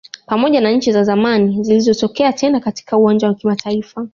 [0.25, 4.07] Pamoja na nchi za zamani zilizotokea tena katika uwanja wa kimataifa